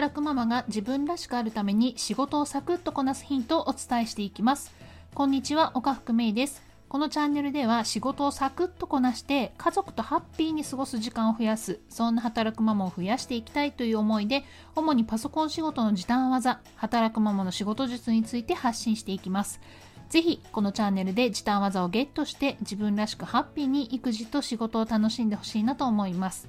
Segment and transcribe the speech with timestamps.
[0.00, 4.72] 働くママが自分らしくあるために仕事をサクッとこなすヒントをお伝えしていきます。
[5.12, 6.62] こんにちは岡福芽衣です。
[6.88, 14.42] このチャンネルでは仕事をサクッとこなして家族とハッピーに過ごす時間を増やすそんな働くママを増やしていきたいという思いで
[14.74, 19.60] 主にパソコン仕事の時短技働くママの仕事術について発信していきます。
[20.08, 26.48] ぜひこのチャンネルで時短技をゲットして自分らしくハッピーに育児と仕事を楽しんでほしいなと思います。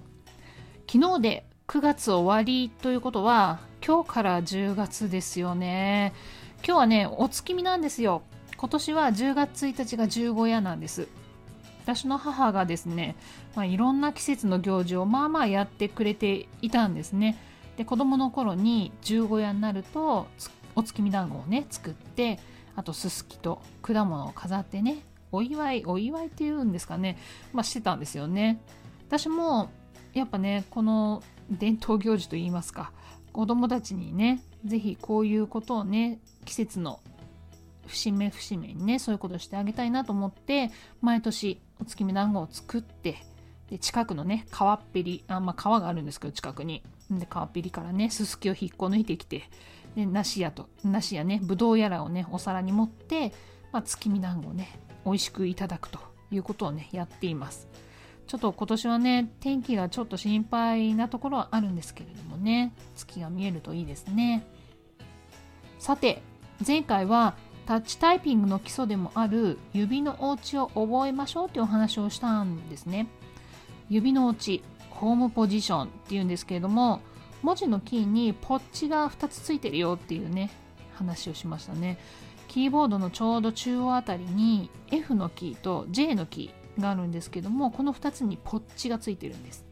[0.90, 6.12] 昨日で9月終わりということは今日から10月ですよね。
[6.66, 8.24] 今日はねお月見なんですよ。
[8.58, 11.08] 今年は10月1日が十五夜なんです。
[11.86, 13.16] 私の母がですね、
[13.56, 17.38] まあ、いろんな季節の行事をまあまあやってくれていたんですね。
[17.78, 20.28] で子供の頃に十五夜になると
[20.76, 22.42] お月見団子をね作って
[22.76, 27.18] あとすすきと果物を飾ってねお祝いお祝いっていうんですかね、
[27.54, 28.62] まあ、してたんですよね。
[29.08, 29.70] 私も
[30.14, 32.92] やっぱねこの伝統行事といいますか。
[33.34, 37.00] 子供たちにね是非こういうことをね季節の
[37.88, 43.18] 節目節目にねそういうことをしてあげたいなと思って毎年お月見団子を作って
[43.70, 46.84] で近くのね川っぺりあまあ川があるんですけど近くに。
[47.10, 49.50] で川っぺりからねすすきを引っこ抜いてきて
[49.96, 53.34] で梨やと梨やねぶどうやらをねお皿に盛って、
[53.74, 56.00] まあ、月見団子をね美味しくいただくと
[56.32, 57.68] いうことをねやっています。
[58.32, 64.48] ちょっと今年はね天気がちょっと心配なところはあるんですけれどもね月が見えるといいですね
[65.80, 66.22] さて
[66.66, 73.08] 前回はタッチタイピングの基礎でもある指のお家を覚えましょうというお話をしたんですね。
[73.90, 77.02] 指のお家、ホームポジションっていうんですけれども、
[77.44, 80.52] 文字のキーにポッチが2つついてるよっていうね、
[80.96, 81.98] 話をしましたね。
[82.48, 89.66] キーボードのちょうど中央あたりに F のキーと J のキーがあるんですけども、この2つにポッチがついてるんです。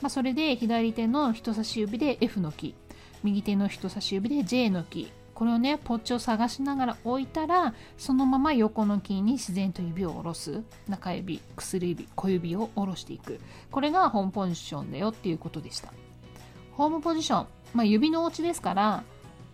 [0.00, 2.74] まあ、それで左手の人差し指で F のキー、
[3.22, 5.08] 右手の人差し指で J のキー、
[5.40, 10.62] これをねポッチを探しながら置いたらそのまま横のキーに自然と指を下ろす。
[10.86, 13.40] 中指薬指小指を下ろしていく。
[13.70, 15.94] これがホームポジションだよっていうことでした。
[16.72, 19.02] ホームポジション、まあ、指の落ちですから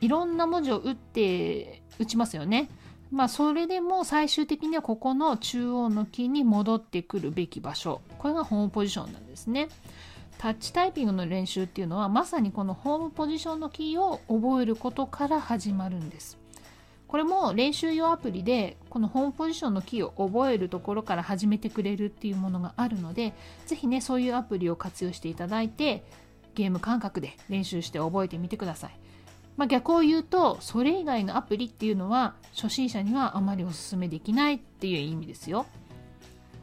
[0.00, 2.68] いろんな文字を打って打ちますよね。
[3.10, 9.68] まあそれでも最終的にはここの中央のキーに戻ってくるべき場所これがホームポジションなんですね
[10.38, 16.38] タッチタイピングの練習っていうのはまさにこのホームポジションのキーを覚えることから始まるんです。
[17.08, 23.32] これも練習用アプリでこのホームポジションのキーを覚えるところから始めてくれるっていうものがあるので
[23.66, 26.04] 是非ねそういうアプリを活用していただいて
[26.54, 28.98] ゲーム感覚で練習して覚えてみてください。
[29.56, 35.66] まあ、逆を言うとそれ以外のアプリっていうのは初心者にはあまりおすすめできないっていう意味ですよ。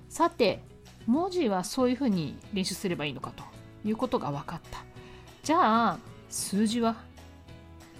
[0.10, 0.62] さて
[1.08, 3.44] 文字はそういうふうに練習すればいいのかと
[3.84, 4.84] いうことが分かった
[5.42, 5.98] じゃあ
[6.30, 6.96] 数字は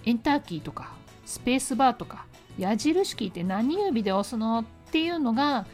[0.04, 0.92] エンターキーとか
[1.26, 2.26] スペースバーとか
[2.58, 5.66] 矢印キーって何指で押すのっていうのが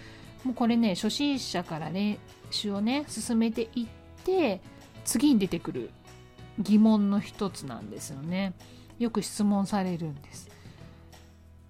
[0.44, 2.18] もうこれね初心者から練
[2.50, 3.86] 習をね進めていっ
[4.24, 4.60] て
[5.04, 5.90] 次に出てくる
[6.58, 8.54] 疑問の一つなんですよね
[9.00, 10.48] よく質問されるんです。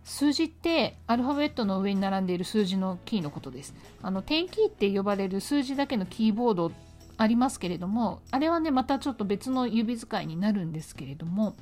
[0.05, 3.75] 数字ってアルファベットの上に並んでいる数字のキーのことです。
[4.03, 6.73] あの点キーって呼ばれる数字だけのキーボード
[7.17, 11.55] ありますけれどもあれはねまたちょっと別の指使いになるんですけれども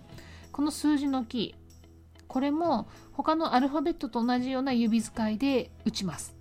[0.53, 6.37] この数字のキーこれも他のアルファベットと同じような指使いで打ちます、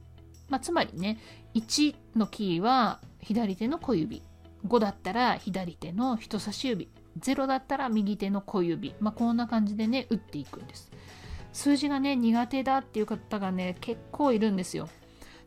[0.49, 1.17] まあ、つまりね
[1.55, 4.21] 1のキーは左手の小指。
[4.65, 6.89] 5だったら左手の人差し指。
[7.19, 10.91] 0だったら右手の小指、まあ、こんな感じでね打っていくんです。
[11.53, 14.89] 数字がね苦手だっていう方がね結構いるんですよ。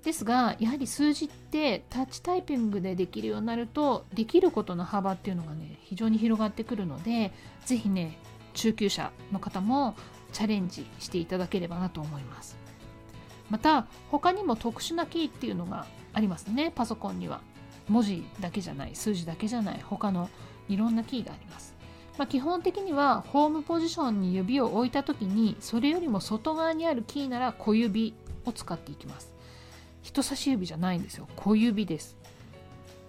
[0.02, 7.32] ですがやはり数字ってタッチタイピングでできるようになるとできることの幅っていうのがね非常に広がってくるので
[7.66, 8.18] 是非ね
[8.54, 9.94] 中級者の方も
[10.32, 12.56] チャレンジしていただければなと思います。
[13.50, 16.72] また他にも特殊なキーっていうのがありますね。
[16.74, 17.40] パソコンには。
[17.88, 20.30] 文字だけじゃない数字だけじゃない他の
[20.72, 21.74] いろんなキーがあります。
[22.18, 28.14] まあ、基本的にはホームポジションに指を置いた時にそれよりも外側にあるキーなら小指
[28.44, 29.32] を使っていきます。
[30.02, 31.28] 人差し指じゃないんですよ。
[31.36, 32.16] 小指です。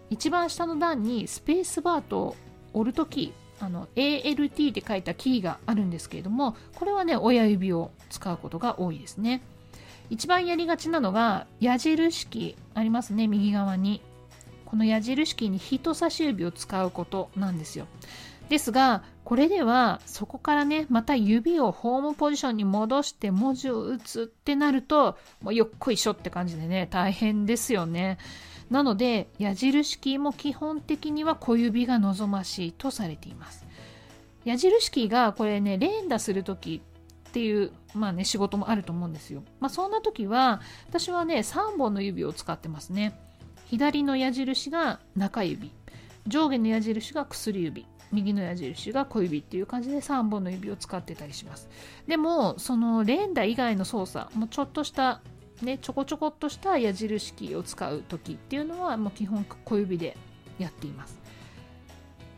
[0.09, 2.35] 一番下の段にスペースバーと
[2.73, 9.41] オルトキーあの ALT って書いたキーがあるんですけれどもこれはね親指を使うことが多いですね。
[10.09, 14.01] 一番やりがちなのが矢印キーありますね右側に。
[14.71, 17.87] この矢印キーに人差し指を使うことなんですよ
[18.47, 28.17] ですがこれではそこからねまた指をホームポジションに戻して文字を打つってなるともうよっこいしょって感じでね大変ですよね
[28.69, 33.65] なので矢印キーも基本的には小指が望ましいとされています
[34.45, 36.81] 矢印キーがこれね連打する時
[37.29, 39.43] っていうまあね仕事もあると思うんですよ。
[39.61, 40.59] まあそんな時は
[40.89, 43.17] 私はね3本の指を使ってますね。
[43.71, 45.71] 左の矢印が中指。
[46.27, 47.85] 上下の矢印が薬指。
[48.11, 51.69] 右の矢印が小指っていう感じで3本の指を使ってたりします。
[52.05, 55.21] でもその連打以外の操作もうちょっとした
[55.61, 60.17] ねちょこちょこっとした矢印キーを使う時っていうのはもう基本小指で
[60.59, 61.17] やっています。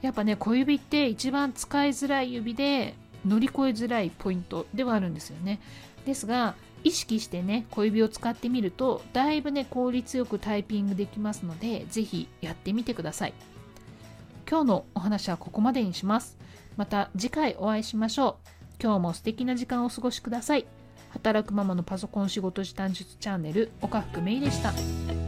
[0.04, 2.94] やっぱね小指って一番使いづらい指で
[3.26, 5.60] 乗り越えづらいポイントではあるんですよね。
[6.06, 6.54] ですが
[6.84, 13.34] 意識してね小指を使ってみるとだいぶね効率よくタイピングできますので是非やってみてください
[14.50, 16.38] 今日のお話はここまでにします。
[16.78, 18.50] また次回お会いしましょう。
[18.82, 20.68] 今日も素敵な時間をお過ごしください。
[21.10, 25.23] 働くママのパソコン仕事時短術チャンネル、岡福芽衣でした。